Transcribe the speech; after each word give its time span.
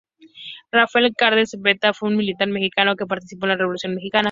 Rafael 0.71 1.13
Cárdenas 1.15 1.51
Zepeda 1.51 1.93
fue 1.93 2.09
un 2.09 2.17
militar 2.17 2.47
mexicano 2.47 2.95
que 2.95 3.05
participó 3.05 3.45
en 3.45 3.49
la 3.49 3.57
Revolución 3.57 3.93
mexicana. 3.93 4.19